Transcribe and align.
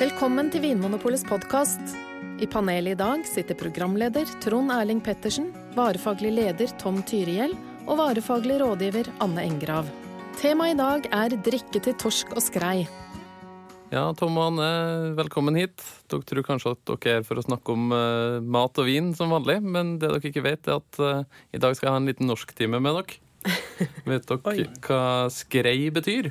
Velkommen 0.00 0.46
til 0.48 0.62
Vinmonopolets 0.64 1.26
podkast. 1.28 1.90
I 2.40 2.46
panelet 2.48 2.94
i 2.94 2.96
dag 2.96 3.26
sitter 3.28 3.58
programleder 3.58 4.30
Trond 4.40 4.72
Erling 4.72 5.02
Pettersen, 5.04 5.50
varefaglig 5.76 6.30
leder 6.38 6.70
Tom 6.80 7.02
Tyrihjell 7.04 7.52
og 7.84 7.98
varefaglig 7.98 8.56
rådgiver 8.62 9.10
Anne 9.20 9.44
Engrav. 9.44 9.90
Temaet 10.40 10.72
i 10.72 10.78
dag 10.78 11.08
er 11.18 11.36
drikke 11.44 11.82
til 11.84 11.98
torsk 12.00 12.32
og 12.32 12.40
skrei. 12.40 12.86
Ja, 13.90 14.06
Tom 14.16 14.38
og 14.40 14.54
Anne, 14.54 14.70
velkommen 15.18 15.58
hit. 15.60 15.84
Dere 16.08 16.24
tror 16.24 16.46
kanskje 16.46 16.76
at 16.78 16.84
dere 16.94 17.18
er 17.18 17.26
for 17.28 17.36
å 17.36 17.44
snakke 17.44 17.74
om 17.76 17.90
uh, 17.92 18.38
mat 18.40 18.80
og 18.80 18.88
vin 18.88 19.12
som 19.18 19.34
vanlig, 19.36 19.58
men 19.60 19.98
det 19.98 20.14
dere 20.14 20.32
ikke 20.32 20.46
vet, 20.48 20.64
er 20.64 20.78
at 20.78 21.02
uh, 21.02 21.42
i 21.52 21.60
dag 21.60 21.76
skal 21.76 21.90
jeg 21.90 21.98
ha 21.98 22.00
en 22.00 22.08
liten 22.08 22.30
norsktime 22.30 22.80
med 22.80 23.02
dere. 23.02 23.20
vet 24.10 24.26
dere 24.28 24.66
hva 24.84 25.02
skrei 25.32 25.90
betyr? 25.94 26.30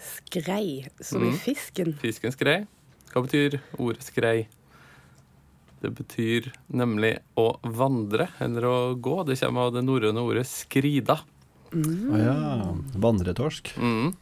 Skrei, 0.00 0.86
som 1.00 1.24
i 1.24 1.30
Mm. 1.30 1.38
fisken. 1.42 1.92
Fisken 2.00 2.32
skrei. 2.32 2.66
Hva 3.12 3.24
betyr 3.26 3.58
ordet 3.78 4.06
skrei? 4.06 4.46
Det 5.80 5.90
betyr 5.96 6.50
nemlig 6.68 7.18
å 7.40 7.58
vandre 7.64 8.28
eller 8.40 8.66
å 8.68 8.76
gå. 9.00 9.24
Det 9.26 9.38
kommer 9.40 9.68
av 9.68 9.74
det 9.74 9.82
norrøne 9.84 10.20
ordet 10.22 10.46
skrida. 10.46 11.18
Å 11.72 12.18
ja. 12.20 12.34
Vandretorsk. 13.00 13.72
Mm. 13.78 14.12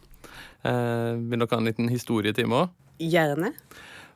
Eh, 0.64 1.12
vil 1.18 1.38
dere 1.38 1.50
ha 1.50 1.58
en 1.58 1.68
liten 1.68 1.88
historietime 1.90 2.62
òg? 2.62 2.70
Gjerne. 2.98 3.52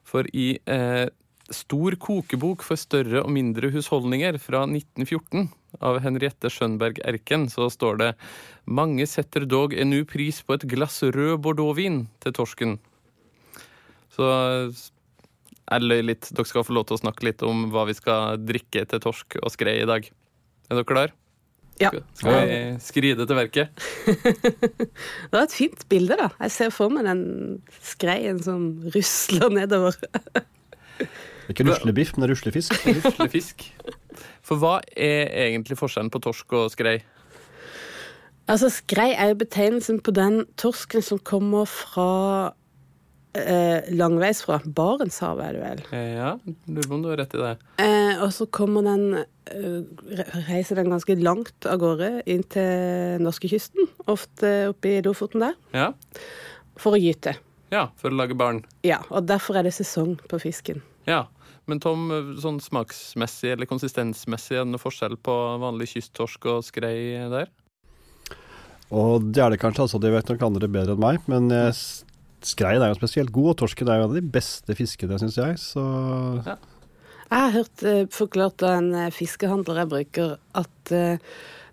For 0.04 0.26
i 0.32 0.58
eh, 0.66 1.08
Stor 1.52 1.92
kokebok 2.00 2.62
for 2.64 2.76
større 2.80 3.20
og 3.20 3.30
mindre 3.34 3.68
husholdninger 3.74 4.38
fra 4.40 4.62
1914 4.64 5.50
av 5.80 6.00
Henriette 6.04 6.50
Skjønberg 6.52 7.00
Erken 7.08 7.48
så 7.52 7.68
står 7.72 8.00
det 8.00 8.10
mange 8.64 9.06
setter 9.08 9.46
dog 9.48 9.74
en 9.74 9.92
nu 9.94 10.02
pris 10.08 10.42
på 10.44 10.58
et 10.58 10.66
glass 10.68 11.00
rød 11.02 11.38
bordeauxvin 11.44 12.04
til 12.24 12.36
torsken. 12.36 12.76
Så 14.12 14.28
jeg 15.72 15.88
løy 15.88 16.02
litt. 16.04 16.28
Dere 16.34 16.48
skal 16.48 16.66
få 16.66 16.76
lov 16.76 16.88
til 16.88 16.98
å 16.98 17.02
snakke 17.02 17.26
litt 17.30 17.42
om 17.46 17.68
hva 17.72 17.86
vi 17.88 17.96
skal 17.96 18.40
drikke 18.42 18.84
til 18.88 19.02
torsk 19.02 19.38
og 19.40 19.52
skrei 19.54 19.78
i 19.80 19.88
dag. 19.88 20.08
Er 20.68 20.78
dere 20.78 20.88
klare? 20.88 21.16
Ja. 21.80 21.90
Skal 22.14 22.36
vi 22.46 22.58
skride 22.84 23.26
til 23.26 23.38
verket? 23.38 23.84
Det 25.30 25.32
var 25.32 25.46
et 25.46 25.56
fint 25.56 25.86
bilde, 25.90 26.18
da. 26.20 26.28
Jeg 26.44 26.54
ser 26.54 26.72
for 26.74 26.92
meg 26.92 27.08
den 27.08 27.24
skreien 27.80 28.42
som 28.44 28.68
rusler 28.94 29.54
nedover. 29.56 29.96
Ikke 31.50 31.64
ruslebiff, 31.66 32.14
men 32.16 32.28
ruslefisk. 32.30 32.76
Ruslefisk. 32.86 33.64
For 34.46 34.60
hva 34.62 34.76
er 34.94 35.30
egentlig 35.48 35.78
forskjellen 35.80 36.10
på 36.12 36.20
torsk 36.22 36.52
og 36.58 36.70
skrei? 36.74 37.00
Altså, 38.50 38.68
skrei 38.74 39.12
er 39.14 39.32
jo 39.32 39.38
betegnelsen 39.42 40.00
på 40.04 40.12
den 40.14 40.42
torsken 40.58 41.02
som 41.06 41.20
kommer 41.26 41.64
fra 41.70 42.52
eh, 43.38 43.86
langveis 43.94 44.42
fra. 44.44 44.58
Barentshavet, 44.66 45.44
er 45.46 45.52
det 45.56 45.62
vel. 45.62 45.84
Ja, 46.16 46.32
lurer 46.66 46.88
på 46.90 46.96
om 46.98 47.04
du 47.04 47.10
har 47.12 47.20
rett 47.22 47.36
i 47.38 47.42
det. 47.42 47.52
Eh, 47.84 48.22
og 48.24 48.32
så 48.34 48.48
kommer 48.52 48.84
den 48.86 49.06
eh, 49.22 50.18
Reiser 50.50 50.78
den 50.82 50.90
ganske 50.92 51.16
langt 51.22 51.68
av 51.70 51.78
gårde 51.82 52.10
inn 52.30 52.42
til 52.52 53.22
norskekysten, 53.22 53.88
ofte 54.10 54.52
oppe 54.72 54.96
i 54.98 55.00
Lofoten 55.06 55.46
der, 55.46 55.56
Ja, 55.74 55.90
for 56.82 56.98
å 56.98 57.00
gyte. 57.00 57.36
ja 57.72 57.86
for 57.96 58.10
å 58.12 58.18
lage 58.18 58.36
barn. 58.38 58.64
Ja, 58.84 59.00
og 59.10 59.26
derfor 59.30 59.56
er 59.60 59.68
det 59.70 59.74
sesong 59.78 60.18
på 60.28 60.42
fisken. 60.42 60.82
Ja, 61.08 61.26
Men 61.66 61.78
Tom, 61.78 62.08
sånn 62.42 62.58
smaksmessig 62.58 63.52
eller 63.52 63.68
konsistensmessig, 63.70 64.56
er 64.56 64.64
det 64.64 64.72
noe 64.72 64.82
forskjell 64.82 65.14
på 65.22 65.34
vanlig 65.62 65.92
kysttorsk 65.92 66.48
og 66.50 66.64
skrei 66.66 66.96
der? 67.30 67.52
Og 68.90 69.28
det 69.32 69.44
er 69.44 69.54
det 69.54 69.60
kanskje, 69.62 69.86
altså. 69.86 70.00
Det 70.02 70.10
vet 70.12 70.32
nok 70.32 70.42
andre 70.42 70.68
bedre 70.68 70.96
enn 70.96 71.04
meg. 71.04 71.22
Men 71.30 71.46
skrei 71.48 72.10
skreien 72.42 72.82
er 72.82 72.90
jo 72.90 72.98
spesielt 72.98 73.32
god, 73.32 73.52
og 73.52 73.58
torsken 73.62 73.88
er 73.88 74.00
jo 74.00 74.08
en 74.08 74.10
av 74.10 74.16
de 74.18 74.24
beste 74.34 74.74
fiskene, 74.74 75.18
syns 75.22 75.38
jeg. 75.38 75.58
Så 75.62 75.82
Ja. 76.46 76.58
Jeg 77.32 77.40
har 77.40 77.54
hørt 77.54 77.82
uh, 77.86 78.06
forklart 78.12 78.62
av 78.66 78.74
en 78.76 78.94
eh, 78.94 79.12
fiskehandler 79.14 79.78
jeg 79.80 79.88
bruker, 79.88 80.34
at 80.58 80.92
uh, 80.92 81.16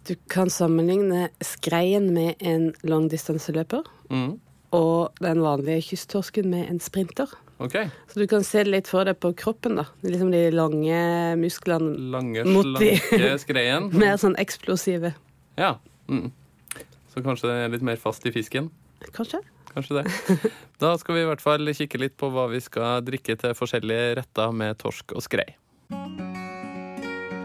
du 0.07 0.13
kan 0.31 0.47
sammenligne 0.47 1.25
skreien 1.43 2.13
med 2.15 2.39
en 2.39 2.69
langdistanseløper 2.87 3.83
Mm. 4.09 4.39
og 4.71 5.11
den 5.19 5.41
vanlige 5.43 5.83
kysttorsken 5.89 6.47
med 6.49 6.69
en 6.69 6.79
sprinter. 6.79 7.27
OK. 7.59 7.75
Så 8.07 8.21
du 8.21 8.25
kan 8.31 8.43
se 8.47 8.63
litt 8.63 8.87
for 8.87 9.03
deg 9.07 9.17
på 9.19 9.33
kroppen, 9.35 9.75
da. 9.81 9.85
Liksom 10.05 10.31
de 10.31 10.45
lange 10.55 10.99
musklene. 11.41 11.91
Lange, 12.13 12.45
Mot 12.47 12.69
de- 12.79 12.95
skreien. 13.43 13.89
Mer 13.99 14.15
sånn 14.21 14.37
eksplosive. 14.39 15.11
Ja. 15.59 15.73
Mm. 16.07 16.29
Så 17.11 17.23
kanskje 17.25 17.49
det 17.51 17.57
er 17.65 17.73
litt 17.75 17.83
mer 17.83 17.99
fast 17.99 18.23
i 18.29 18.31
fisken? 18.31 18.69
Kanskje? 19.11 19.41
Kanskje 19.73 19.99
det. 19.99 20.51
Da 20.81 20.93
skal 20.97 21.17
vi 21.17 21.25
i 21.25 21.27
hvert 21.27 21.43
fall 21.43 21.67
kikke 21.75 21.99
litt 22.01 22.15
på 22.17 22.29
hva 22.33 22.47
vi 22.49 22.61
skal 22.63 23.03
drikke 23.05 23.35
til 23.41 23.53
forskjellige 23.57 24.15
retter 24.21 24.55
med 24.55 24.79
torsk 24.81 25.13
og 25.17 25.21
skrei. 25.25 25.49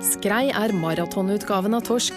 Skrei 0.04 0.46
er 0.54 0.72
maratonutgaven 0.78 1.74
av 1.76 1.84
torsk. 1.88 2.14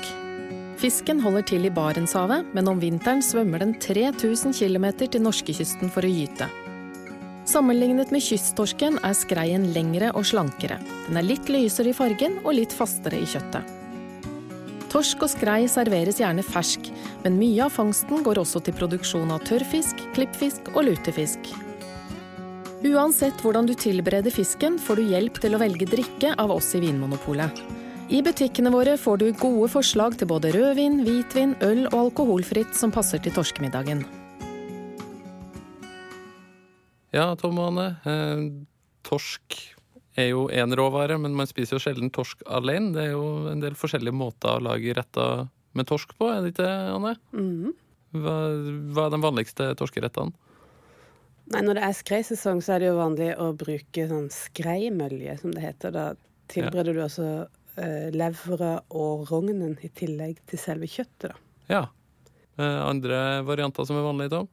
Fisken 0.78 1.20
holder 1.24 1.46
til 1.50 1.66
i 1.66 1.74
Barentshavet, 1.74 2.54
men 2.54 2.70
om 2.70 2.78
vinteren 2.80 3.24
svømmer 3.26 3.64
den 3.64 3.74
3000 3.82 4.54
km 4.54 4.92
til 5.08 5.24
norskekysten 5.26 5.90
for 5.90 6.06
å 6.06 6.12
gyte. 6.12 6.46
Sammenlignet 7.48 8.10
med 8.12 8.20
kysttorsken 8.26 8.98
er 9.08 9.14
skreien 9.16 9.70
lengre 9.72 10.10
og 10.20 10.26
slankere. 10.28 10.82
Den 11.06 11.20
er 11.20 11.24
litt 11.24 11.48
lysere 11.48 11.94
i 11.94 11.96
fargen 11.96 12.42
og 12.44 12.58
litt 12.58 12.76
fastere 12.76 13.22
i 13.24 13.28
kjøttet. 13.30 13.64
Torsk 14.92 15.24
og 15.24 15.32
skrei 15.32 15.62
serveres 15.72 16.20
gjerne 16.20 16.44
fersk, 16.44 16.90
men 17.24 17.40
mye 17.40 17.64
av 17.64 17.72
fangsten 17.76 18.24
går 18.24 18.42
også 18.44 18.62
til 18.66 18.76
produksjon 18.76 19.32
av 19.32 19.48
tørrfisk, 19.48 20.04
klippfisk 20.16 20.74
og 20.74 20.90
lutefisk. 20.90 21.52
Uansett 22.88 23.40
hvordan 23.44 23.68
du 23.68 23.74
tilbereder 23.80 24.32
fisken, 24.32 24.76
får 24.80 25.00
du 25.00 25.08
hjelp 25.16 25.40
til 25.44 25.56
å 25.56 25.64
velge 25.64 25.88
drikke 25.88 26.36
av 26.40 26.52
oss 26.52 26.74
i 26.76 26.84
Vinmonopolet. 26.84 27.64
I 28.12 28.22
butikkene 28.24 28.72
våre 28.72 29.00
får 29.00 29.24
du 29.24 29.28
gode 29.40 29.72
forslag 29.72 30.20
til 30.20 30.32
både 30.32 30.52
rødvin, 30.56 31.02
hvitvin, 31.08 31.58
øl 31.64 31.88
og 31.90 32.00
alkoholfritt 32.06 32.76
som 32.76 32.94
passer 32.96 33.24
til 33.24 33.36
torskemiddagen. 33.36 34.06
Ja, 37.18 37.32
Tom 37.40 37.58
og 37.58 37.72
Anne. 37.72 37.88
Eh, 38.06 38.42
torsk 39.08 39.58
er 40.18 40.32
jo 40.32 40.48
én 40.54 40.74
råvare, 40.78 41.18
men 41.22 41.34
man 41.38 41.50
spiser 41.50 41.78
jo 41.78 41.82
sjelden 41.82 42.12
torsk 42.14 42.44
alene. 42.46 42.92
Det 42.94 43.06
er 43.08 43.14
jo 43.16 43.48
en 43.52 43.62
del 43.64 43.78
forskjellige 43.78 44.18
måter 44.18 44.58
å 44.58 44.66
lage 44.70 44.94
retter 44.98 45.48
med 45.78 45.90
torsk 45.90 46.14
på, 46.18 46.30
er 46.30 46.44
det 46.44 46.54
ikke, 46.54 46.68
Anne? 46.68 47.16
Mm. 47.34 47.74
Hva, 48.18 48.36
hva 48.94 49.08
er 49.08 49.16
de 49.16 49.22
vanligste 49.24 49.72
torskerettene? 49.78 50.34
Nei, 51.54 51.62
når 51.64 51.78
det 51.78 51.84
er 51.88 51.96
skreisesong, 51.96 52.62
så 52.64 52.76
er 52.76 52.84
det 52.84 52.90
jo 52.90 52.98
vanlig 52.98 53.30
å 53.40 53.52
bruke 53.56 54.08
sånn 54.10 54.28
skreimølje, 54.34 55.38
som 55.40 55.54
det 55.56 55.64
heter. 55.64 55.94
Da 55.96 56.08
tilbereder 56.52 56.98
du 56.98 57.04
altså 57.06 57.28
eh, 57.80 58.10
levra 58.14 58.74
og 58.92 59.30
rognen 59.32 59.78
i 59.86 59.92
tillegg 59.96 60.42
til 60.50 60.62
selve 60.62 60.90
kjøttet, 60.92 61.32
da. 61.32 61.38
Ja. 61.72 61.84
Eh, 62.60 62.82
andre 62.84 63.46
varianter 63.48 63.88
som 63.88 64.00
er 64.00 64.06
vanlige, 64.06 64.36
Tom? 64.36 64.50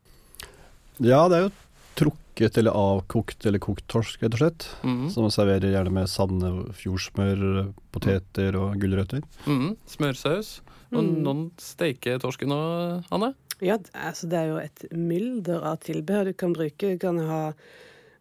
ja, 1.02 1.24
det 1.26 1.40
er 1.40 1.48
jo 1.48 1.54
trukket 1.98 2.23
eller 2.40 2.70
avkokt 2.74 3.46
eller 3.46 3.58
kokt 3.58 3.86
torsk, 3.88 4.20
rett 4.22 4.34
og 4.34 4.38
slett. 4.38 4.66
Mhm. 4.82 5.10
Som 5.10 5.22
man 5.24 5.30
serverer 5.30 5.70
gjerne 5.72 5.92
med 5.92 6.08
sandefjordsmør, 6.08 7.72
poteter 7.94 8.56
og 8.58 8.76
gulrøtter. 8.80 9.22
Mhm. 9.46 9.76
Smørsaus. 9.86 10.60
Og 10.92 11.02
Mm. 11.04 11.22
noen 11.24 11.50
steiker 11.58 12.18
torsken 12.18 12.48
òg, 12.50 13.04
Anne? 13.10 13.34
Ja, 13.60 13.78
altså 13.94 14.28
det 14.28 14.34
er 14.38 14.46
jo 14.48 14.56
et 14.58 14.84
mylder 14.92 15.62
av 15.64 15.78
tilbehør 15.80 16.24
du 16.26 16.32
kan 16.34 16.52
bruke. 16.52 16.78
Du 16.92 16.98
kan 16.98 17.18
ha 17.18 17.52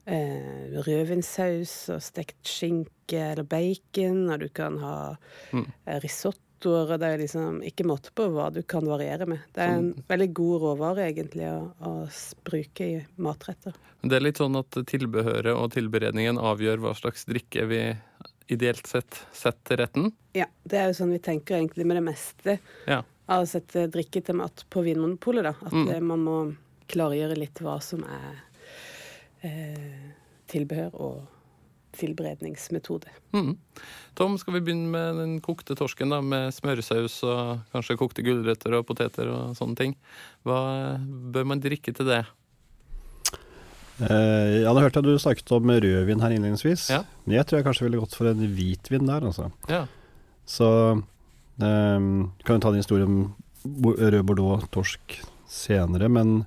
eh, 0.05 0.81
rødvinssaus 0.85 1.89
og 1.95 2.01
stekt 2.03 2.41
skinke 2.49 3.19
eller 3.31 3.43
bacon, 3.47 4.29
og 4.33 4.39
du 4.39 4.49
kan 4.49 4.77
ha 4.81 5.17
Mm. 5.53 5.65
eh, 5.87 5.99
risottoer, 5.99 6.91
og 6.93 6.99
det 6.99 7.07
er 7.13 7.17
liksom 7.19 7.61
ikke 7.63 7.85
måte 7.85 8.11
på 8.15 8.29
hva 8.31 8.51
du 8.53 8.61
kan 8.63 8.85
variere 8.87 9.25
med. 9.27 9.39
Det 9.53 9.61
er 9.63 9.77
en 9.77 9.93
veldig 10.09 10.33
god 10.33 10.61
råvare 10.61 11.07
egentlig 11.11 11.47
å, 11.51 11.73
å 11.81 12.09
bruke 12.43 12.81
i 12.85 13.05
matretter. 13.17 13.73
Det 14.03 14.13
er 14.15 14.21
litt 14.23 14.37
sånn 14.37 14.55
at 14.59 14.71
tilbehøret 14.87 15.55
og 15.55 15.71
tilberedningen 15.71 16.37
avgjør 16.37 16.77
hva 16.83 16.93
slags 16.95 17.25
drikke 17.25 17.65
vi 17.67 17.81
ideelt 18.49 18.85
sett 18.87 19.21
setter 19.31 19.63
til 19.75 19.77
retten. 19.77 20.11
Ja, 20.35 20.45
det 20.67 20.77
er 20.79 20.87
jo 20.91 20.97
sånn 20.99 21.11
vi 21.11 21.19
tenker 21.19 21.55
egentlig 21.57 21.85
med 21.85 21.95
det 21.97 22.03
meste 22.03 22.59
Ja. 22.87 23.03
av 23.29 23.43
å 23.43 23.47
sette 23.47 23.87
drikke 23.89 24.23
til 24.23 24.35
mat 24.35 24.65
på 24.69 24.83
Vinmonopolet, 24.83 25.43
da. 25.43 25.53
At 25.65 25.71
Mm. 25.71 25.89
eh, 25.91 25.99
man 26.01 26.19
må 26.25 26.55
klargjøre 26.89 27.37
litt 27.37 27.55
hva 27.63 27.81
som 27.81 28.03
er 28.03 28.41
eh, 29.45 30.11
tilbehør 30.51 30.97
og 30.97 31.21
tilberedningsmetode. 31.93 33.11
Mm. 33.35 33.53
Tom, 34.17 34.37
skal 34.41 34.57
vi 34.57 34.63
begynne 34.65 34.89
med 34.89 35.19
den 35.21 35.33
kokte 35.45 35.75
torsken 35.77 36.13
da, 36.13 36.21
med 36.25 36.53
smørsaus 36.55 37.19
og 37.27 37.67
kanskje 37.73 37.99
kokte 37.99 38.25
gulrøtter 38.25 38.79
og 38.79 38.87
poteter 38.89 39.29
og 39.29 39.53
sånne 39.57 39.77
ting. 39.77 39.93
Hva 40.47 40.97
bør 41.33 41.45
man 41.51 41.61
drikke 41.61 41.93
til 41.93 42.09
det? 42.09 42.23
Eh, 44.01 44.63
ja, 44.63 44.73
da 44.73 44.81
hørte 44.81 45.01
jeg 45.01 45.05
du 45.05 45.21
snakket 45.21 45.53
om 45.53 45.69
rødvin 45.69 46.23
her 46.23 46.33
innledningsvis. 46.33 46.89
Ja. 46.95 47.03
Men 47.25 47.37
jeg 47.37 47.47
tror 47.47 47.59
jeg 47.59 47.67
kanskje 47.69 47.87
ville 47.87 48.01
gått 48.01 48.17
for 48.17 48.31
en 48.31 48.41
hvitvin 48.57 49.09
der, 49.09 49.29
altså. 49.29 49.51
Ja. 49.69 49.85
Så 50.49 50.67
ehm, 51.61 52.33
kan 52.43 52.57
vi 52.57 52.63
ta 52.63 52.73
en 52.73 52.81
historie 52.81 53.07
om 53.07 53.35
rød 53.63 54.23
bordeaux-torsk 54.27 55.19
senere, 55.47 56.09
men 56.11 56.41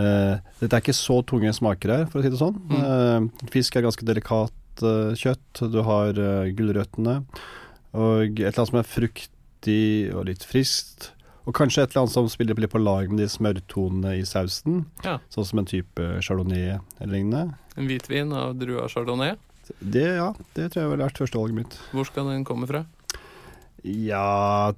eh, 0.00 0.36
dette 0.60 0.70
er 0.70 0.84
ikke 0.84 0.96
så 0.96 1.20
tunge 1.26 1.52
smaker 1.56 1.94
her, 1.94 2.06
for 2.10 2.20
å 2.20 2.24
si 2.24 2.32
det 2.32 2.40
sånn. 2.40 2.60
Eh, 2.78 3.48
fisk 3.54 3.76
er 3.76 3.86
ganske 3.86 4.06
delikat 4.06 4.84
uh, 4.84 5.12
kjøtt. 5.18 5.64
Du 5.70 5.80
har 5.86 6.18
gulrøttene 6.56 7.20
og 7.94 8.40
et 8.40 8.40
eller 8.40 8.58
annet 8.58 8.72
som 8.72 8.80
er 8.80 8.88
fruktig 8.90 10.14
og 10.14 10.26
litt 10.26 10.42
friskt. 10.46 11.12
Og 11.44 11.54
kanskje 11.56 11.84
et 11.84 11.92
eller 11.92 12.04
annet 12.04 12.14
som 12.14 12.28
spiller 12.32 12.56
litt 12.58 12.72
på 12.72 12.80
lag 12.80 13.10
med 13.12 13.20
de 13.20 13.28
smørtonene 13.30 14.16
i 14.18 14.24
sausen. 14.26 14.86
Ja. 15.04 15.18
Sånn 15.32 15.46
som 15.46 15.60
en 15.60 15.68
type 15.68 16.06
chardonnay 16.24 16.78
eller 16.98 17.12
lignende. 17.12 17.58
En 17.76 17.90
hvitvin 17.90 18.32
av 18.34 18.56
drua 18.58 18.88
chardonnay. 18.90 19.36
Det, 19.78 20.08
ja, 20.18 20.32
det 20.56 20.72
tror 20.72 20.82
jeg 20.82 20.90
vel 20.90 21.02
har 21.04 21.10
vært 21.10 21.20
førstevalget 21.22 21.58
mitt. 21.60 21.76
Hvor 21.92 22.08
skal 22.08 22.32
den 22.32 22.46
komme 22.48 22.68
fra? 22.68 22.84
Ja 23.84 24.72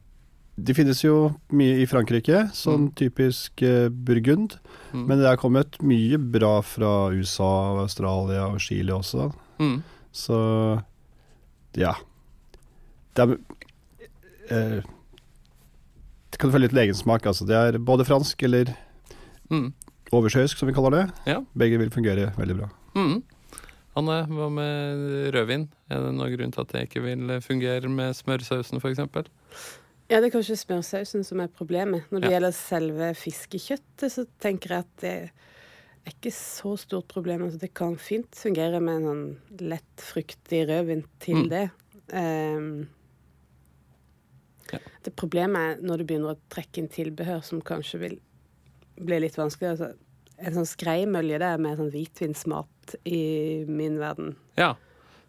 Det 0.56 0.73
finnes 0.75 1.03
jo 1.05 1.35
mye 1.53 1.82
i 1.82 1.87
Frankrike, 1.87 2.47
sånn 2.56 2.87
Mm. 2.88 2.94
typisk 2.97 3.62
eh, 3.62 3.88
burgund. 3.91 4.56
Mm. 4.94 5.06
Men 5.06 5.19
det 5.20 5.26
er 5.29 5.37
kommet 5.37 5.76
mye 5.82 6.17
bra 6.19 6.62
fra 6.64 7.11
USA, 7.12 7.76
Australia 7.82 8.47
og 8.49 8.58
Chile 8.61 8.93
også. 8.97 9.32
Mm. 9.61 9.82
Så 10.12 10.82
ja. 11.76 11.93
Det 13.14 13.23
er 13.29 13.38
eh, 14.50 14.82
Det 16.32 16.38
kan 16.41 16.50
følge 16.53 16.69
litt 16.69 16.73
legensmak, 16.76 17.25
altså. 17.26 17.47
Det 17.47 17.55
er 17.56 17.79
både 17.79 18.05
fransk 18.05 18.43
eller 18.43 18.75
Mm. 19.50 19.73
oversjøisk, 20.12 20.56
som 20.59 20.69
vi 20.69 20.75
kaller 20.75 20.91
det. 20.91 21.12
Ja. 21.26 21.41
Begge 21.56 21.79
vil 21.79 21.91
fungere 21.91 22.32
veldig 22.37 22.56
bra. 22.59 22.69
Mm. 22.94 23.23
Anne, 23.97 24.26
hva 24.29 24.50
med 24.52 25.32
rødvin? 25.32 25.69
Er 25.91 26.00
det 26.02 26.14
noen 26.14 26.37
grunn 26.37 26.52
til 26.52 26.61
at 26.61 26.69
det 26.69 26.88
ikke 26.88 27.02
vil 27.02 27.41
fungere 27.41 27.88
med 27.88 28.14
smørsausen 28.17 28.81
f.eks.? 28.81 29.00
Ja, 30.08 30.20
det 30.20 30.29
er 30.29 30.37
kanskje 30.38 30.56
smørsausen 30.61 31.25
som 31.26 31.41
er 31.43 31.49
problemet. 31.49 32.05
Når 32.12 32.20
det 32.20 32.31
Ja. 32.31 32.38
gjelder 32.38 32.53
selve 32.55 33.08
fiskekjøttet, 33.19 34.11
så 34.12 34.26
tenker 34.41 34.69
jeg 34.69 34.79
at 34.79 34.97
det 35.03 35.14
er 36.06 36.12
ikke 36.12 36.31
så 36.32 36.76
stort 36.79 37.08
problem. 37.08 37.43
Altså, 37.43 37.58
det 37.58 37.75
kan 37.75 37.97
fint 37.97 38.31
fungere 38.38 38.81
med 38.81 39.03
en 39.03 39.06
sånn 39.08 39.61
lett 39.69 39.97
fruktig 39.97 40.67
rødvin 40.69 41.05
til 41.19 41.35
Mm. 41.35 41.49
det. 41.49 41.70
Um, 42.12 42.88
Ja. 44.73 44.79
Det 45.05 45.14
problemet 45.14 45.56
er 45.79 45.82
når 45.82 45.99
du 45.99 46.05
begynner 46.05 46.35
å 46.35 46.38
trekke 46.50 46.79
inn 46.79 46.88
tilbehør 46.88 47.43
som 47.44 47.61
kanskje 47.62 47.99
vil 48.00 48.20
bli 48.99 49.20
litt 49.20 49.37
vanskelig. 49.37 49.70
Altså, 49.79 49.94
en 50.38 50.52
sånn 50.55 50.67
skreimølje 50.67 51.38
det 51.38 51.43
er 51.43 51.59
mer 51.59 51.76
sånn 51.76 51.93
hvitvinsmat 51.93 52.97
i 53.06 53.64
min 53.69 53.99
verden. 53.99 54.35
Ja. 54.59 54.75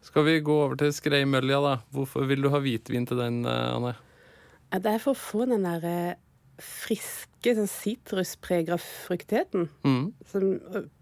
Skal 0.01 0.23
vi 0.23 0.39
gå 0.41 0.47
over 0.65 0.75
til 0.75 0.91
skreimølja, 0.91 1.61
da? 1.61 1.75
Hvorfor 1.93 2.27
vil 2.27 2.41
du 2.41 2.49
ha 2.49 2.59
hvitvin 2.59 3.05
til 3.07 3.17
den, 3.17 3.45
eh, 3.45 3.75
Anne? 3.75 3.95
Ja, 4.73 4.79
det 4.83 4.93
er 4.97 4.99
for 5.03 5.15
å 5.15 5.19
få 5.19 5.45
den 5.47 5.63
der 5.67 5.85
eh, 5.87 6.15
friske, 6.59 7.53
sånn 7.55 7.69
sitrusprega 7.69 8.75
fruktigheten. 8.81 9.67
Mm. 9.87 10.05
Som 10.27 10.47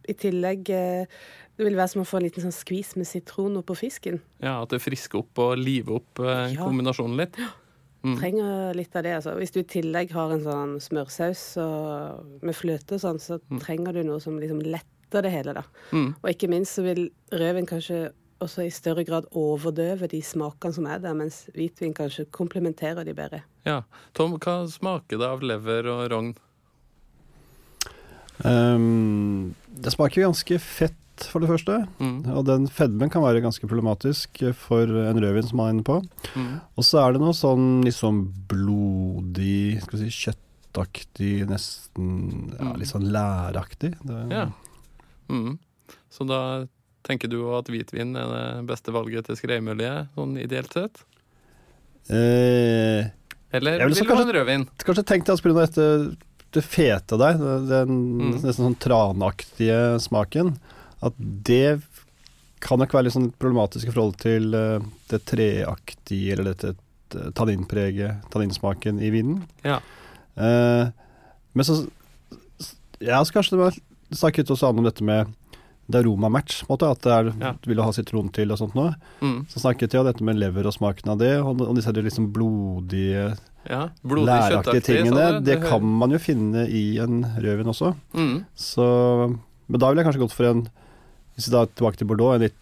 i 0.05 0.13
tillegg 0.19 0.69
eh, 0.75 1.05
Det 1.55 1.63
vil 1.63 1.77
være 1.79 1.87
som 1.93 2.01
å 2.03 2.07
få 2.07 2.19
en 2.19 2.25
liten 2.27 2.43
sånn 2.43 2.51
skvis 2.55 2.95
med 2.99 3.07
sitron 3.07 3.55
oppå 3.61 3.77
fisken. 3.79 4.19
Ja, 4.43 4.57
At 4.65 4.73
det 4.75 4.81
frisker 4.83 5.21
opp 5.23 5.39
og 5.39 5.55
liver 5.61 6.01
opp 6.01 6.19
eh, 6.19 6.51
Ja. 6.57 6.65
kombinasjonen 6.65 7.15
litt? 7.23 7.39
Mm. 8.05 8.17
Trenger 8.19 8.75
litt 8.77 8.95
av 8.99 9.03
det. 9.07 9.13
altså. 9.17 9.31
Hvis 9.39 9.53
du 9.55 9.61
i 9.63 9.69
tillegg 9.71 10.11
har 10.13 10.33
en 10.35 10.43
sånn 10.43 10.75
smørsaus 10.83 11.45
og, 11.63 12.27
med 12.45 12.53
fløte 12.53 12.99
og 12.99 13.01
sånn, 13.01 13.17
så 13.23 13.39
trenger 13.63 13.95
du 13.97 14.03
noe 14.05 14.19
som 14.21 14.35
liksom 14.37 14.59
letter 14.61 15.23
det 15.25 15.31
hele, 15.33 15.55
da. 15.57 15.63
Mm. 15.95 16.11
Og 16.21 16.27
ikke 16.29 16.51
minst 16.51 16.75
så 16.77 16.83
vil 16.85 17.07
rødvin 17.33 17.65
kanskje 17.71 18.11
også 18.45 18.65
i 18.65 18.73
større 18.73 19.03
grad 19.07 19.27
overdøve 19.35 20.09
de 20.11 20.21
smakene 20.25 20.75
som 20.75 20.87
er 20.89 21.01
der, 21.03 21.15
mens 21.17 21.43
hvitvin 21.55 21.95
kanskje 21.97 22.27
komplementerer 22.35 23.05
de 23.07 23.15
bedre. 23.17 23.41
Ja. 23.67 23.81
Tom, 24.17 24.37
hva 24.41 24.61
smaker 24.71 25.21
det 25.21 25.29
av 25.29 25.43
lever 25.45 25.89
og 25.91 26.05
rogn? 26.13 26.35
Um, 28.43 29.55
det 29.79 29.93
smaker 29.95 30.25
ganske 30.25 30.59
fett, 30.59 31.01
for 31.31 31.39
det 31.39 31.47
første. 31.47 31.77
Mm. 32.03 32.17
Og 32.35 32.43
den 32.47 32.65
fedmen 32.67 33.11
kan 33.11 33.23
være 33.23 33.43
ganske 33.43 33.67
problematisk 33.71 34.41
for 34.59 34.89
en 35.05 35.19
rødvin 35.23 35.47
som 35.47 35.61
man 35.61 35.69
er 35.69 35.75
inne 35.77 35.87
på. 35.87 36.01
Mm. 36.35 36.57
Og 36.75 36.87
så 36.87 36.99
er 37.01 37.15
det 37.15 37.21
noe 37.23 37.35
sånn 37.37 37.85
liksom 37.87 38.25
blodig, 38.51 39.79
skal 39.85 40.01
vi 40.01 40.09
si 40.09 40.25
kjøttaktig, 40.25 41.33
nesten 41.47 42.09
ja, 42.51 42.73
litt 42.75 42.91
sånn 42.91 43.07
læraktig. 43.15 43.95
Det, 44.03 44.25
Ja. 44.33 44.49
Mm. 45.31 45.55
Så 46.11 46.21
da 46.29 46.39
tenker 47.05 47.29
du 47.31 47.37
at 47.55 47.69
hvitvin 47.69 48.15
er 48.17 48.31
det 48.33 48.67
beste 48.69 48.93
valget 48.95 49.27
til 49.29 49.37
skreimølje, 49.39 50.07
sånn 50.17 50.35
ideelt 50.41 50.73
sett? 50.73 51.03
Eh, 52.09 53.07
Eller 53.55 53.79
vil 53.85 53.93
vil 53.93 54.07
du 54.07 54.13
ha 54.13 54.21
en 54.21 54.33
rødvin? 54.35 54.65
kanskje 54.85 55.05
tenk 55.07 55.25
deg 55.25 55.37
spille 55.39 55.65
dette 55.65 55.85
det 56.55 56.63
fete 56.63 57.17
der, 57.19 57.35
den 57.67 57.89
Mm. 58.17 58.35
nesten 58.39 58.53
sånn 58.63 58.77
tranaktige 58.79 59.99
smaken, 59.99 60.53
at 61.03 61.13
det 61.19 61.81
kan 62.61 62.79
nok 62.79 62.93
være 62.93 63.03
litt 63.09 63.13
sånn 63.13 63.33
problematisk 63.37 63.87
i 63.89 63.91
forhold 63.91 64.15
til 64.17 64.53
eh, 64.55 64.79
det 65.09 65.19
treaktige, 65.25 66.31
eller 66.33 66.53
dette 66.53 66.75
tanninpreget, 67.35 68.23
tanninsmaken 68.31 69.01
i 69.03 69.09
vinen. 69.11 69.43
Ja. 69.63 69.79
Eh, 70.37 70.89
men 71.53 71.63
så 71.65 71.87
Ja, 73.01 73.17
har 73.17 73.25
kanskje 73.25 73.75
snakket 74.15 74.47
også 74.49 74.69
om 74.69 74.83
dette 74.83 75.03
med 75.03 75.27
det 75.85 75.99
er 75.99 76.07
på 76.07 76.15
en 76.17 76.71
måte, 76.71 76.89
at 76.89 77.01
det 77.05 77.11
er, 77.13 77.33
Ja. 77.39 77.51
du 77.61 77.69
vil 77.69 77.81
ha 77.83 77.91
sitron 77.93 78.31
til 78.33 78.51
og 78.51 78.57
sånt 78.57 78.73
noe. 78.75 78.95
Mm. 79.21 79.45
Så 79.47 79.61
snakket 79.61 79.93
jeg 79.93 80.01
om 80.01 80.07
dette 80.07 80.23
med 80.23 80.39
lever 80.41 80.65
og 80.65 80.73
smaken 80.73 81.11
av 81.13 81.19
det, 81.19 81.35
og, 81.41 81.61
og 81.61 81.75
disse 81.75 81.93
liksom 81.93 82.31
blodige 82.33 83.35
ja. 83.69 83.89
Blodig 84.05 84.29
læraktige 84.29 84.81
tingene, 84.81 85.41
Det, 85.41 85.45
det 85.45 85.69
kan 85.69 85.81
man 85.85 86.11
jo 86.13 86.17
finne 86.21 86.67
i 86.69 86.97
en 87.01 87.23
rødvin 87.23 87.69
også. 87.69 87.95
Mm. 88.13 88.45
Så, 88.55 88.85
men 89.67 89.79
da 89.81 89.89
ville 89.89 90.01
jeg 90.03 90.09
kanskje 90.09 90.25
gått 90.25 90.37
for 90.37 90.49
en 90.51 90.67
Hvis 91.35 91.49
vi 91.49 91.51
da 91.51 91.65
er 91.65 91.73
tilbake 91.73 91.97
til 91.99 92.07
Bordeaux, 92.07 92.35
en 92.35 92.45
litt 92.45 92.61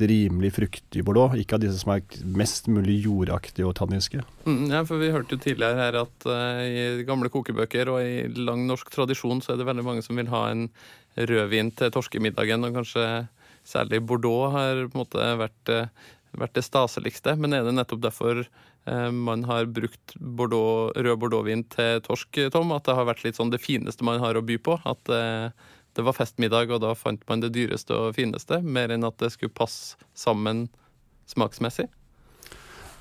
rimelig 0.00 0.52
fruktig 0.54 1.02
Bordeaux. 1.04 1.34
Ikke 1.38 1.56
av 1.58 1.62
disse 1.62 1.80
som 1.82 1.92
er 1.92 2.04
mest 2.38 2.68
mulig 2.70 3.00
jordaktige 3.04 3.66
og 3.68 3.74
tanniske. 3.78 4.22
Mm, 4.46 4.70
ja, 4.70 4.84
for 4.86 5.02
Vi 5.02 5.10
hørte 5.12 5.36
jo 5.36 5.42
tidligere 5.42 5.76
her 5.76 5.98
at 6.04 6.28
uh, 6.28 6.62
i 6.62 7.04
gamle 7.08 7.28
kokebøker 7.32 7.90
og 7.92 8.00
i 8.00 8.28
lang 8.38 8.66
norsk 8.68 8.90
tradisjon 8.94 9.42
så 9.44 9.52
er 9.54 9.60
det 9.60 9.68
veldig 9.68 9.84
mange 9.86 10.04
som 10.06 10.16
vil 10.16 10.30
ha 10.32 10.46
en 10.52 10.68
rødvin 11.26 11.72
til 11.74 11.90
torskemiddagen, 11.94 12.66
og 12.66 12.78
kanskje 12.78 13.08
særlig 13.68 14.00
Bordeaux 14.06 14.54
har 14.54 14.86
på 14.88 14.96
en 14.96 15.02
måte 15.02 15.28
vært, 15.40 15.72
eh, 15.72 15.90
vært 16.38 16.56
det 16.56 16.64
staseligste. 16.64 17.36
Men 17.36 17.52
er 17.52 17.66
det 17.66 17.74
nettopp 17.76 18.02
derfor 18.04 18.44
eh, 18.86 19.10
man 19.10 19.44
har 19.44 19.66
brukt 19.66 20.14
Bordeaux, 20.18 20.92
rød 20.96 21.18
bordeauxvin 21.18 21.64
til 21.74 22.00
torsk, 22.06 22.40
Tom? 22.52 22.72
At 22.72 22.88
det 22.88 22.96
har 22.96 23.08
vært 23.08 23.24
litt 23.24 23.36
sånn 23.36 23.52
det 23.52 23.64
fineste 23.64 24.06
man 24.06 24.20
har 24.20 24.38
å 24.38 24.44
by 24.44 24.58
på? 24.58 24.78
At 24.88 25.12
eh, 25.12 25.50
det 25.96 26.06
var 26.06 26.16
festmiddag, 26.16 26.70
og 26.70 26.82
da 26.84 26.94
fant 26.94 27.22
man 27.28 27.42
det 27.42 27.54
dyreste 27.56 27.94
og 27.94 28.16
fineste, 28.16 28.62
mer 28.62 28.92
enn 28.94 29.08
at 29.08 29.18
det 29.18 29.32
skulle 29.34 29.54
passe 29.54 29.98
sammen 30.14 30.68
smaksmessig? 31.28 31.88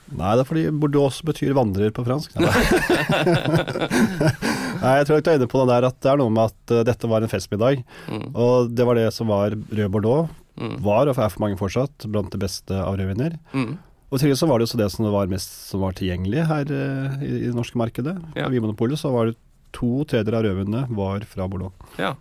Nei, 0.07 0.31
det 0.39 0.45
er 0.45 0.47
fordi 0.47 0.69
Bordeaux 0.71 1.19
betyr 1.27 1.55
vandrer 1.55 1.91
på 1.91 2.05
fransk. 2.07 2.31
Nei, 4.81 4.93
jeg 4.99 5.07
tror 5.07 5.19
jeg 5.19 5.25
er 5.31 5.39
inne 5.39 5.49
på 5.51 5.63
det 5.63 5.71
der 5.73 5.87
at 5.89 5.97
det 6.03 6.11
er 6.11 6.21
noe 6.21 6.33
med 6.33 6.51
at 6.51 6.75
eh, 6.75 6.85
dette 6.87 7.09
var 7.09 7.23
en 7.23 7.31
festmiddag. 7.31 7.81
Mm. 8.11 8.27
Og 8.33 8.69
det 8.75 8.87
var 8.87 8.99
det 8.99 9.09
som 9.15 9.31
var 9.31 9.55
rød 9.55 9.89
Bordeaux. 9.93 10.31
Mm. 10.57 10.77
Var, 10.85 11.05
og 11.05 11.13
er 11.13 11.29
for 11.29 11.43
mange 11.43 11.59
fortsatt, 11.59 12.07
blant 12.09 12.31
det 12.33 12.41
beste 12.41 12.73
av 12.73 12.97
rødviner. 12.97 13.37
Mm. 13.53 13.75
Og 14.07 14.23
i 14.23 14.35
så 14.39 14.47
var 14.47 14.59
det 14.59 14.69
også 14.69 14.79
det 14.79 14.87
som 14.93 15.09
var 15.11 15.27
mest 15.29 15.51
som 15.67 15.83
var 15.83 15.97
tilgjengelig 15.97 16.45
her 16.47 16.69
uh, 16.71 17.17
i, 17.19 17.33
i 17.43 17.49
det 17.49 17.57
norske 17.57 17.77
markedet. 17.77 18.15
Ja. 18.37 18.45
På 18.47 18.53
Vinmonopolet 18.53 18.99
så 19.01 19.11
var 19.11 19.29
det 19.29 19.37
to 19.75 20.05
tredjedeler 20.07 20.39
av 20.39 20.47
rødvinene 20.47 20.85
var 20.95 21.27
fra 21.27 21.49
Bordeaux. 21.51 21.75
Ja. 21.99 22.15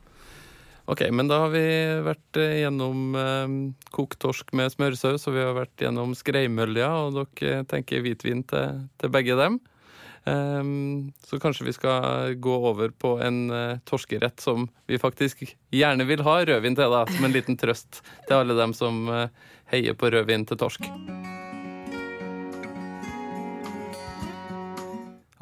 Ok, 0.87 1.03
men 1.11 1.27
da 1.27 1.41
har 1.43 1.51
vi 1.51 1.65
vært 2.07 2.39
eh, 2.39 2.61
gjennom 2.61 3.17
eh, 3.19 3.55
kokt 3.95 4.21
torsk 4.23 4.53
med 4.55 4.71
smørsaus, 4.71 5.25
og 5.27 5.35
vi 5.35 5.43
har 5.43 5.57
vært 5.57 5.83
gjennom 5.83 6.13
skreimølja, 6.15 6.91
og 7.03 7.17
dere 7.17 7.65
tenker 7.71 8.05
hvitvin 8.05 8.45
til, 8.47 8.85
til 9.01 9.11
begge 9.15 9.35
dem. 9.39 9.59
Ehm, 10.27 11.13
så 11.23 11.39
kanskje 11.39 11.65
vi 11.69 11.73
skal 11.77 12.35
gå 12.43 12.55
over 12.71 12.91
på 12.91 13.13
en 13.23 13.51
eh, 13.55 13.79
torskerett 13.87 14.41
som 14.43 14.67
vi 14.91 14.99
faktisk 14.99 15.45
gjerne 15.71 16.07
vil 16.09 16.25
ha 16.27 16.41
rødvin 16.49 16.75
til, 16.75 16.91
da, 16.91 17.05
som 17.07 17.29
en 17.29 17.35
liten 17.37 17.59
trøst 17.61 18.01
til 18.27 18.35
alle 18.41 18.57
dem 18.59 18.75
som 18.75 19.05
eh, 19.13 19.29
heier 19.71 19.95
på 19.95 20.11
rødvin 20.11 20.47
til 20.51 20.59
torsk. 20.59 20.89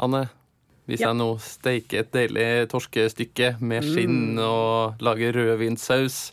Anne, 0.04 0.26
hvis 0.84 1.00
jeg 1.00 1.16
nå 1.16 1.30
steiker 1.40 2.02
et 2.02 2.12
deilig 2.12 2.48
torskestykke 2.72 3.54
med 3.64 3.86
skinn 3.86 4.36
og 4.42 5.00
lager 5.04 5.32
rødvinssaus, 5.38 6.26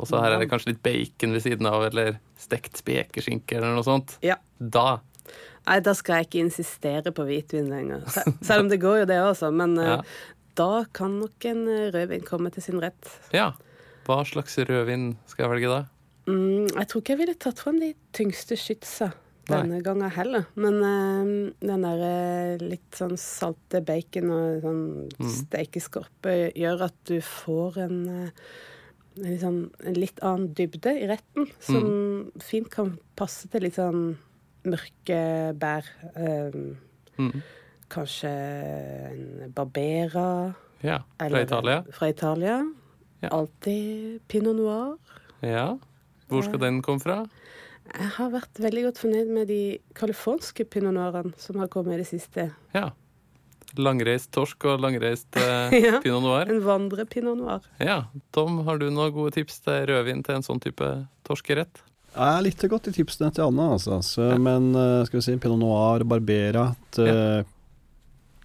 og 0.00 0.08
så 0.08 0.22
her 0.22 0.32
er 0.38 0.40
det 0.40 0.48
kanskje 0.48 0.72
litt 0.72 0.84
bacon 0.86 1.34
ved 1.36 1.44
siden 1.44 1.68
av, 1.68 1.84
eller 1.90 2.16
stekt 2.40 2.80
spekeskinke 2.80 3.58
eller 3.58 3.76
noe 3.76 3.84
sånt, 3.84 4.16
Ja. 4.24 4.38
da 4.56 5.02
Nei, 5.66 5.78
da 5.80 5.92
skal 5.94 6.16
jeg 6.20 6.26
ikke 6.28 6.40
insistere 6.46 7.12
på 7.14 7.22
hvitvin 7.28 7.68
lenger. 7.70 8.02
Se- 8.10 8.24
Selv 8.42 8.64
om 8.64 8.68
det 8.72 8.80
går 8.82 9.02
jo 9.02 9.04
det 9.12 9.18
også, 9.22 9.52
men 9.54 9.76
eh, 9.78 9.90
Ja. 9.92 10.02
da 10.58 10.84
kan 10.92 11.20
nok 11.20 11.44
en 11.46 11.66
eh, 11.68 11.90
rødvin 11.94 12.24
komme 12.26 12.50
til 12.52 12.62
sin 12.62 12.80
rett. 12.82 13.10
Ja. 13.32 13.52
Hva 14.06 14.24
slags 14.26 14.58
rødvin 14.58 15.12
skal 15.30 15.44
jeg 15.46 15.52
velge 15.54 15.70
da? 15.70 15.82
Mm, 16.26 16.66
jeg 16.74 16.88
tror 16.88 17.00
ikke 17.02 17.14
jeg 17.14 17.18
ville 17.22 17.34
tatt 17.38 17.58
frem 17.62 17.78
de 17.82 17.92
tyngste 18.14 18.56
skytsa. 18.58 19.12
denne 19.48 19.80
gangen 19.82 20.08
heller. 20.14 20.44
Men 20.54 20.76
uh, 20.80 21.52
den 21.60 21.82
der 21.82 22.58
litt 22.62 22.94
sånn 22.94 23.16
salte 23.18 23.80
bacon 23.84 24.30
og 24.30 24.62
sånn 24.62 24.82
Mm. 25.18 25.32
stekeskorpe 25.34 26.34
gjør 26.54 26.84
at 26.86 26.94
du 27.10 27.16
får 27.20 27.78
en, 27.82 27.96
uh, 28.08 28.30
en, 29.18 29.38
sånn, 29.42 29.58
en 29.84 29.94
litt 29.98 30.18
annen 30.22 30.54
dybde 30.54 30.94
i 31.02 31.08
retten, 31.10 31.48
som 31.60 32.30
fint 32.40 32.70
kan 32.70 32.94
passe 33.18 33.50
til 33.50 33.62
litt 33.66 33.74
sånn 33.80 34.16
mørke 34.64 35.20
bær. 35.58 35.88
Um, 36.16 36.76
Mm. 37.18 37.42
kanskje 37.92 38.30
en 39.10 39.52
barbera. 39.54 40.54
Ja, 40.82 41.02
fra 41.20 41.42
Italia. 41.42 41.82
Fra 41.92 42.08
Italia. 42.08 42.54
Ja. 43.22 43.28
Alltid 43.28 44.20
pinot 44.28 44.56
noir. 44.56 44.96
Ja. 45.42 45.76
Hvor 46.28 46.42
skal 46.42 46.58
den 46.62 46.80
komme 46.82 47.00
fra? 47.04 47.18
Jeg 47.92 48.08
har 48.16 48.30
vært 48.32 48.58
veldig 48.62 48.84
godt 48.88 48.98
fornøyd 49.02 49.28
med 49.36 49.48
de 49.48 49.78
californske 49.94 50.64
pinot 50.70 50.94
noirene 50.96 51.34
som 51.36 51.58
har 51.60 51.68
kommet 51.68 51.94
i 51.94 52.02
det 52.02 52.06
siste. 52.08 52.48
Ja. 52.74 52.88
Langreist 53.76 54.30
torsk 54.32 54.64
og 54.68 54.80
langreist 54.80 55.36
eh, 55.36 55.76
Ja. 55.86 56.00
pinot 56.00 56.22
noir. 56.24 56.48
En 56.50 56.60
vandre-pinot 56.64 57.36
noir. 57.38 57.60
Ja. 57.80 58.04
Tom, 58.32 58.64
har 58.66 58.78
du 58.80 58.88
noen 58.90 59.12
gode 59.14 59.32
tips 59.36 59.60
til 59.64 59.86
rødvin 59.92 60.24
til 60.24 60.34
en 60.40 60.42
sånn 60.48 60.60
type 60.64 60.88
torskerett? 61.28 61.82
Jeg 62.12 62.44
likte 62.44 62.68
godt 62.68 62.88
de 62.88 62.94
tipsene 62.96 63.30
til 63.32 63.46
Anna, 63.46 63.70
altså. 63.76 64.00
Så, 64.04 64.26
Men 64.40 64.72
eh, 64.76 65.04
skal 65.08 65.18
vi 65.20 65.24
si 65.26 65.36
Pinot 65.40 65.60
Noir, 65.60 66.04
Barbera 66.08 66.66
til, 66.92 67.46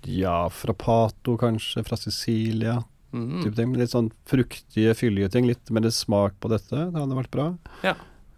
Ja, 0.07 0.37
fra 0.53 0.75
Pato 0.77 1.35
kanskje, 1.39 1.83
fra 1.87 1.97
Sicilia. 1.99 2.77
Mm. 3.11 3.41
Type 3.43 3.55
ting. 3.57 3.73
Litt 3.79 3.91
sånn 3.91 4.11
fruktige, 4.29 4.93
fyldige 4.95 5.31
ting. 5.33 5.49
Litt 5.49 5.71
mer 5.73 5.89
smak 5.91 6.37
på 6.43 6.51
dette. 6.53 6.87
Det 6.93 7.01
hadde 7.01 7.17
vært 7.17 7.33
bra. 7.33 7.49
Ja. 7.83 7.95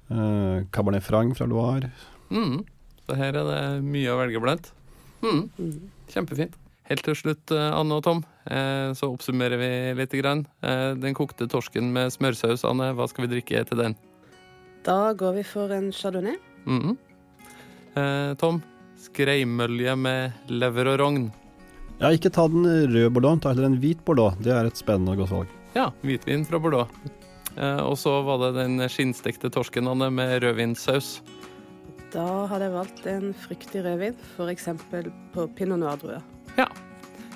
Uh, 0.09 0.65
Cabernet 0.73 1.05
Franc 1.05 1.37
fra 1.37 1.45
Loire. 1.49 1.91
Mm. 2.33 2.63
Så 3.05 3.17
her 3.17 3.37
er 3.37 3.45
det 3.45 3.61
mye 3.85 4.13
å 4.13 4.17
velge 4.21 4.41
blant. 4.41 4.71
Mm. 5.25 5.45
Kjempefint. 6.09 6.57
Helt 6.89 7.05
til 7.05 7.13
slutt, 7.13 7.51
eh, 7.53 7.69
Anne 7.77 7.99
og 7.99 8.03
Tom, 8.03 8.23
eh, 8.49 8.89
så 8.97 9.11
oppsummerer 9.13 9.59
vi 9.61 9.69
litt. 9.99 10.13
Grann. 10.17 10.47
Eh, 10.63 10.95
Den 10.95 11.13
kokte 11.13 11.45
torsken 11.47 11.91
med 11.93 12.09
smørsaus, 12.09 12.63
Anne, 12.65 12.95
hva 12.95 13.07
skal 13.07 13.27
vi 13.27 13.35
drikke 13.35 13.61
til 13.67 13.77
den? 13.77 13.95
Da 14.89 15.13
går 15.13 15.35
vi 15.37 15.43
for 15.45 15.71
en 15.75 15.91
chardonnay. 15.93 16.37
Mhm. 16.65 16.97
eh, 17.95 18.33
Tom, 18.41 18.61
skreimølje 18.97 19.95
med 19.95 20.49
lever 20.49 20.93
og 20.93 20.99
rogn. 21.03 21.29
Ja, 21.99 22.09
ikke 22.15 22.31
ta 22.31 22.47
den 22.47 22.63
røde 22.65 23.09
bordeaux, 23.11 23.39
ta 23.43 23.51
heller 23.53 23.67
en 23.69 23.79
hvit 23.81 24.01
bordeaux. 24.07 24.35
Det 24.41 24.53
er 24.55 24.65
et 24.65 24.77
spennende 24.79 25.13
og 25.13 25.23
godt 25.25 25.33
valg. 25.35 25.55
Ja, 25.75 25.89
hvitvin 26.01 26.45
fra 26.47 26.57
Bordeaux. 26.59 26.89
Eh, 27.57 27.81
og 27.83 27.97
så 27.99 28.21
var 28.25 28.39
det 28.41 28.55
den 28.63 28.79
skinnstekte 28.89 29.51
torsken, 29.53 29.87
Anne, 29.87 30.09
med 30.09 30.39
rødvinssaus. 30.41 31.19
Da 32.13 32.47
hadde 32.49 32.65
jeg 32.65 32.73
valgt 32.73 33.05
en 33.11 33.33
fruktig 33.37 33.83
rødvin, 33.85 34.15
f.eks. 34.37 34.69
på 35.35 35.45
pinot 35.55 35.79
noir-drua. 35.83 36.21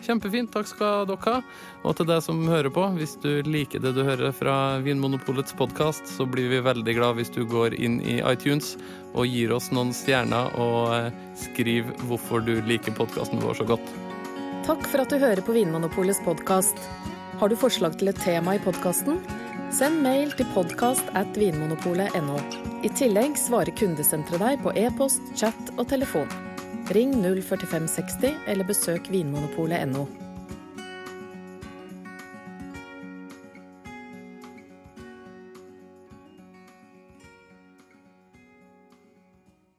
Kjempefint, 0.03 0.51
takk 0.51 0.67
skal 0.67 1.05
dere 1.07 1.31
ha. 1.31 1.41
Og 1.88 1.95
til 1.95 2.07
deg 2.10 2.19
som 2.25 2.41
hører 2.50 2.72
på, 2.74 2.83
hvis 2.98 3.15
du 3.24 3.39
liker 3.48 3.83
det 3.83 3.93
du 3.95 4.03
hører 4.03 4.33
fra 4.36 4.55
Vinmonopolets 4.83 5.55
podkast, 5.55 6.10
så 6.12 6.27
blir 6.27 6.50
vi 6.51 6.60
veldig 6.63 6.95
glad 6.98 7.19
hvis 7.19 7.31
du 7.31 7.43
går 7.48 7.77
inn 7.79 8.01
i 8.03 8.19
iTunes 8.19 8.75
og 9.13 9.29
gir 9.29 9.53
oss 9.55 9.72
noen 9.72 9.93
stjerner 9.95 10.51
og 10.60 10.91
eh, 10.98 11.10
skriv 11.39 11.88
hvorfor 12.10 12.43
du 12.43 12.57
liker 12.67 12.95
podkasten 12.98 13.43
vår 13.43 13.62
så 13.62 13.69
godt. 13.74 13.95
Takk 14.67 14.86
for 14.91 15.03
at 15.03 15.12
du 15.12 15.19
hører 15.19 15.43
på 15.43 15.55
Vinmonopolets 15.55 16.22
podkast. 16.27 16.79
Har 17.39 17.51
du 17.51 17.60
forslag 17.60 17.98
til 18.00 18.12
et 18.12 18.24
tema 18.24 18.57
i 18.57 18.63
podkasten? 18.63 19.19
Send 19.74 20.03
mail 20.05 20.31
til 20.38 20.48
podkast 20.53 21.07
at 21.17 21.36
vinmonopolet.no. 21.39 22.39
I 22.83 22.91
tillegg 22.93 23.39
svarer 23.39 23.74
kundesenteret 23.79 24.43
deg 24.43 24.65
på 24.65 24.75
e-post, 24.83 25.31
chat 25.39 25.77
og 25.77 25.88
telefon. 25.89 26.29
Ring 26.91 27.13
04560 27.23 28.33
eller 28.47 28.67
besøk 28.67 29.11
vinmonopolet.no. 29.11 30.23